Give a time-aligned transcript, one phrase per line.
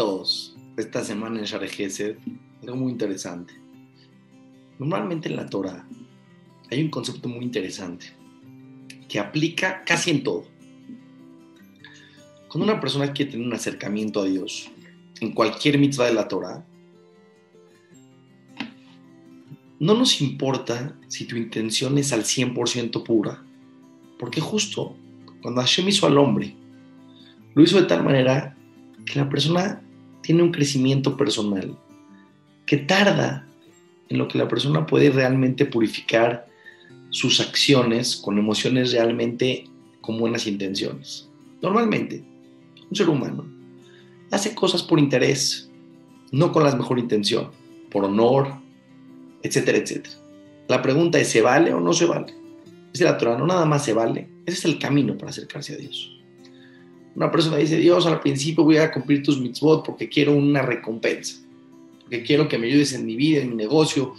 [0.00, 0.56] todos.
[0.78, 2.16] Esta semana en Share Gesed,
[2.62, 3.52] algo muy interesante.
[4.78, 5.86] Normalmente en la Torah
[6.70, 8.06] hay un concepto muy interesante
[9.10, 10.46] que aplica casi en todo.
[12.48, 14.70] Cuando una persona quiere tener un acercamiento a Dios,
[15.20, 16.64] en cualquier mitzvah de la Torah,
[19.80, 23.44] no nos importa si tu intención es al 100% pura,
[24.18, 24.96] porque justo
[25.42, 26.56] cuando Hashem hizo al hombre,
[27.54, 28.56] lo hizo de tal manera
[29.04, 29.82] que la persona
[30.22, 31.76] tiene un crecimiento personal
[32.66, 33.46] que tarda
[34.08, 36.46] en lo que la persona puede realmente purificar
[37.10, 39.64] sus acciones con emociones realmente
[40.00, 41.28] con buenas intenciones.
[41.62, 42.24] Normalmente,
[42.88, 43.44] un ser humano
[44.30, 45.70] hace cosas por interés,
[46.30, 47.50] no con la mejor intención,
[47.90, 48.54] por honor,
[49.42, 50.14] etcétera, etcétera.
[50.68, 52.34] La pregunta es, ¿se vale o no se vale?
[52.92, 55.76] Es la Torah, no nada más se vale, ese es el camino para acercarse a
[55.76, 56.19] Dios.
[57.20, 61.36] Una persona dice, Dios, al principio voy a cumplir tus mitzvot porque quiero una recompensa,
[62.00, 64.14] porque quiero que me ayudes en mi vida, en mi negocio,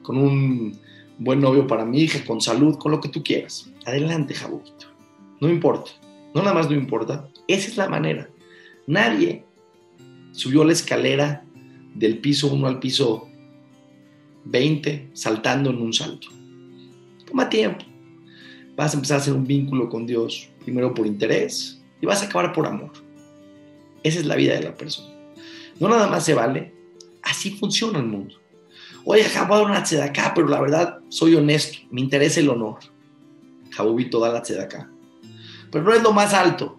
[0.00, 0.74] con un
[1.18, 3.70] buen novio para mi hija, con salud, con lo que tú quieras.
[3.84, 4.86] Adelante, Jabuquito.
[5.38, 5.90] No importa.
[6.34, 7.28] No nada más no importa.
[7.46, 8.30] Esa es la manera.
[8.86, 9.44] Nadie
[10.32, 11.44] subió la escalera
[11.94, 13.28] del piso 1 al piso
[14.46, 16.28] 20 saltando en un salto.
[17.26, 17.84] Toma tiempo.
[18.76, 22.26] Vas a empezar a hacer un vínculo con Dios, primero por interés, y vas a
[22.26, 22.92] acabar por amor.
[24.02, 25.14] Esa es la vida de la persona.
[25.78, 26.74] No nada más se vale,
[27.22, 28.36] así funciona el mundo.
[29.04, 32.78] Oye, Jabú, dar una tzedaká, pero la verdad soy honesto, me interesa el honor.
[33.70, 34.90] Jabubito da la tzedaká.
[35.70, 36.78] Pero no es lo más alto.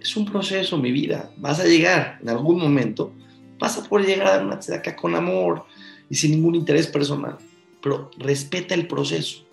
[0.00, 1.30] Es un proceso, mi vida.
[1.36, 3.12] Vas a llegar en algún momento,
[3.58, 5.64] vas a poder llegar a dar una tzedaká con amor
[6.08, 7.36] y sin ningún interés personal.
[7.82, 9.44] Pero respeta el proceso.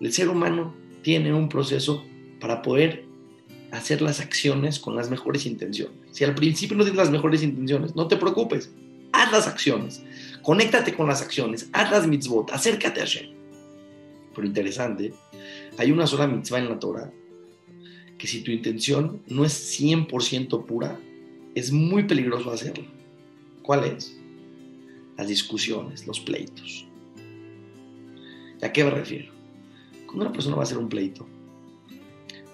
[0.00, 2.04] El ser humano tiene un proceso
[2.40, 3.04] para poder
[3.72, 5.96] hacer las acciones con las mejores intenciones.
[6.12, 8.70] Si al principio no tienes las mejores intenciones, no te preocupes,
[9.12, 10.02] haz las acciones,
[10.42, 13.30] conéctate con las acciones, haz las mitzvot, acércate a Hashem.
[14.34, 15.14] Pero interesante,
[15.78, 17.10] hay una sola mitzvah en la Torah
[18.18, 20.98] que si tu intención no es 100% pura,
[21.54, 22.86] es muy peligroso hacerla.
[23.62, 24.16] ¿Cuál es?
[25.16, 26.86] Las discusiones, los pleitos.
[28.62, 29.32] ¿A qué me refiero?
[30.06, 31.26] Cuando una persona va a hacer un pleito,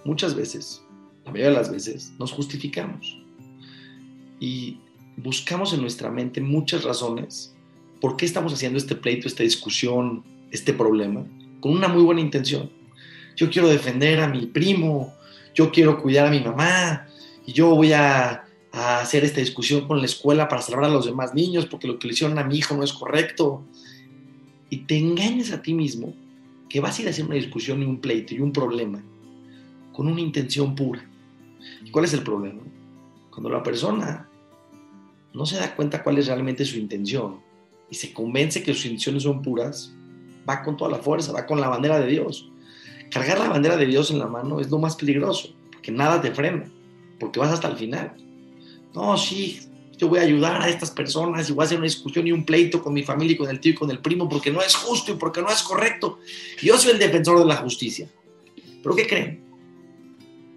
[0.05, 0.83] muchas veces
[1.25, 3.19] la mayoría de las veces, nos justificamos
[4.41, 4.79] y
[5.17, 7.55] buscamos en nuestra mente muchas razones
[8.01, 11.25] por qué estamos haciendo este pleito, esta discusión, este problema,
[11.61, 12.71] con una muy buena intención.
[13.37, 15.15] Yo quiero defender a mi primo,
[15.55, 17.07] yo quiero cuidar a mi mamá,
[17.47, 21.35] y yo voy a, hacer esta discusión con la escuela para salvar a los demás
[21.35, 23.63] niños, porque lo que le hicieron a mi hijo no es correcto.
[24.71, 26.15] Y te engañas a ti mismo
[26.71, 29.03] que vas a ir a hacer una discusión y un pleito y un problema
[29.93, 31.07] con una intención pura.
[31.85, 32.63] ¿Y cuál es el problema?
[33.31, 34.29] Cuando la persona
[35.33, 37.41] no se da cuenta cuál es realmente su intención
[37.91, 39.93] y se convence que sus intenciones son puras,
[40.49, 42.51] va con toda la fuerza, va con la bandera de Dios.
[43.11, 46.31] Cargar la bandera de Dios en la mano es lo más peligroso, porque nada te
[46.31, 46.71] frena,
[47.21, 48.15] porque vas hasta el final.
[48.95, 49.61] No, sí,
[49.99, 52.45] yo voy a ayudar a estas personas y voy a hacer una discusión y un
[52.45, 54.75] pleito con mi familia y con el tío y con el primo porque no es
[54.75, 56.19] justo y porque no es correcto.
[56.63, 58.09] Yo soy el defensor de la justicia.
[58.83, 59.52] ¿Pero qué creen?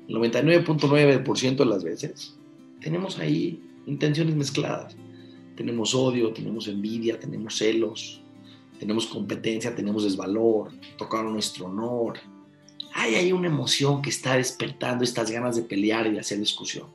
[0.08, 2.36] El 99.9% de las veces,
[2.82, 4.96] tenemos ahí intenciones mezcladas.
[5.56, 8.22] Tenemos odio, tenemos envidia, tenemos celos,
[8.80, 12.20] tenemos competencia, tenemos desvalor, tocar nuestro honor.
[12.94, 16.88] Hay ahí una emoción que está despertando estas ganas de pelear y de hacer discusión.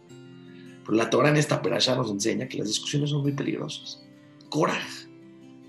[0.84, 4.02] Pero la Torah en esta perashá nos enseña que las discusiones son muy peligrosas.
[4.48, 5.08] Coraje.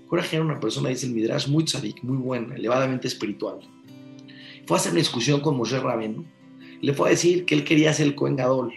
[0.08, 3.60] Coraje era una persona, dice el Midrash, muy tzadik, muy buena, elevadamente espiritual.
[4.66, 6.24] Fue a hacer una discusión con Moshe Rabenu
[6.82, 8.74] le fue a decir que él quería ser el Cohen Gadol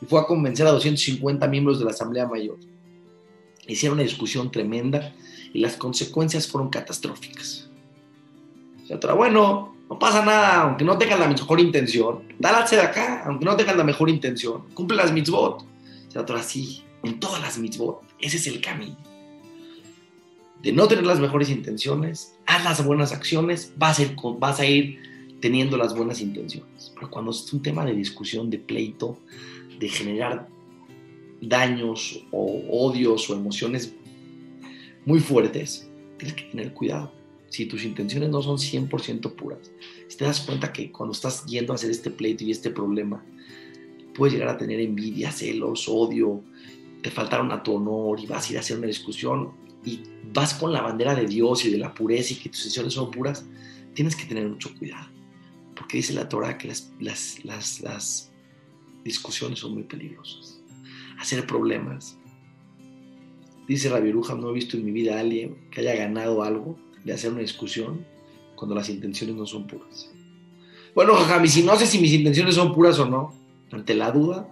[0.00, 2.58] y fue a convencer a 250 miembros de la Asamblea Mayor.
[3.66, 5.14] Hicieron una discusión tremenda
[5.52, 7.68] y las consecuencias fueron catastróficas.
[8.82, 13.22] O sea, bueno, no pasa nada, aunque no tengan la mejor intención, dálate de acá,
[13.26, 15.62] aunque no tengan la mejor intención, cumple las mitzvot.
[15.62, 18.96] O sea, así, en todas las mitzvot, ese es el camino.
[20.62, 24.64] De no tener las mejores intenciones, haz las buenas acciones, vas a ir, vas a
[24.64, 25.11] ir
[25.42, 26.92] teniendo las buenas intenciones.
[26.94, 29.18] Pero cuando es un tema de discusión, de pleito,
[29.78, 30.48] de generar
[31.42, 33.92] daños o odios o emociones
[35.04, 37.12] muy fuertes, tienes que tener cuidado.
[37.48, 39.72] Si tus intenciones no son 100% puras,
[40.06, 43.22] si te das cuenta que cuando estás yendo a hacer este pleito y este problema,
[44.14, 46.40] puedes llegar a tener envidia, celos, odio,
[47.02, 49.50] te faltaron a tu honor y vas a ir a hacer una discusión
[49.84, 49.98] y
[50.32, 53.10] vas con la bandera de Dios y de la pureza y que tus intenciones son
[53.10, 53.44] puras,
[53.92, 55.21] tienes que tener mucho cuidado
[55.74, 58.30] porque dice la Torah que las, las, las,
[59.04, 60.60] discusiones son muy peligrosas.
[61.18, 62.16] Hacer problemas
[63.66, 66.78] dice la viruja, no he visto en mi vida a alguien que haya ganado algo
[67.04, 68.04] de hacer una discusión
[68.54, 70.10] cuando las intenciones no son puras.
[70.94, 73.34] Bueno, Jajami, si no sé si mis intenciones son puras o no,
[73.70, 74.48] ante la duda,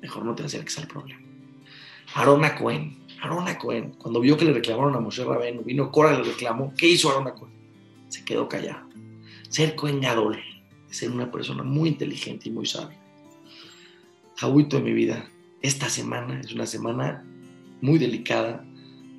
[0.00, 1.20] mejor no te acerques al problema.
[2.14, 6.16] Arona Cohen, Arona Cohen, cuando vio que le reclamaron a Moshe Rabenu, vino Cora y
[6.18, 7.52] le reclamó, ¿qué hizo Arona Cohen?
[8.08, 8.91] Se quedó callado.
[9.52, 10.38] Ser Cohen Gadol,
[10.88, 12.98] ser una persona muy inteligente y muy sabia.
[14.36, 15.28] Jabuito de mi vida,
[15.60, 17.22] esta semana es una semana
[17.82, 18.64] muy delicada,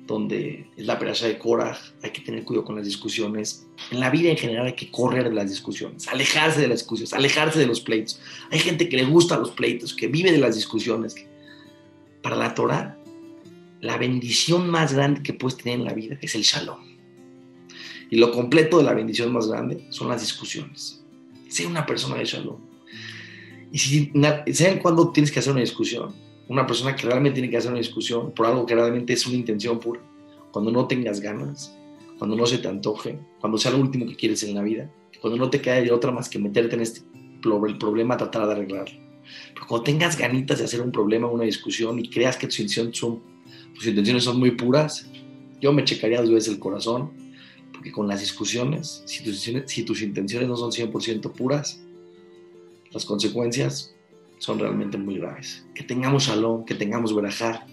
[0.08, 3.68] donde es la perasha de Korah, hay que tener cuidado con las discusiones.
[3.92, 7.12] En la vida en general hay que correr de las discusiones, alejarse de las discusiones,
[7.12, 8.20] alejarse de los pleitos.
[8.50, 11.14] Hay gente que le gusta los pleitos, que vive de las discusiones.
[12.22, 12.98] Para la Torah,
[13.80, 16.93] la bendición más grande que puedes tener en la vida es el shalom.
[18.10, 21.04] Y lo completo de la bendición más grande son las discusiones.
[21.48, 22.56] Sé una persona de shalom.
[23.72, 24.12] Y si,
[24.52, 26.14] ¿saben cuándo tienes que hacer una discusión?
[26.48, 29.36] una persona que realmente tiene que hacer una discusión por algo que realmente es una
[29.36, 30.00] intención pura,
[30.52, 31.76] cuando no tengas ganas,
[32.18, 34.90] cuando no se te antoje, cuando sea lo último que quieres en la vida,
[35.20, 37.00] cuando no te quede de otra más que meterte en este
[37.44, 38.98] el problema, tratar de arreglarlo.
[39.52, 42.96] Pero cuando tengas ganitas de hacer un problema, una discusión y creas que tus intenciones
[42.96, 43.20] son,
[43.74, 45.10] tus intenciones son muy puras,
[45.60, 47.10] yo me checaría dos veces el corazón,
[47.74, 49.22] porque con las discusiones, si
[49.84, 51.80] tus, intenciones no son 100% puras,
[52.92, 53.94] las consecuencias
[54.38, 55.66] son realmente muy graves.
[55.74, 57.66] Que tengamos shalom, que tengamos verajá,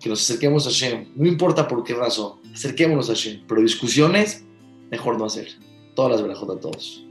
[0.00, 1.08] que nos acerquemos a Hashem.
[1.14, 3.42] No importa por qué razón, acerquémonos a Hashem.
[3.46, 4.44] Pero discusiones,
[4.90, 5.48] mejor no hacer.
[5.94, 7.05] Todas las verajot a todos.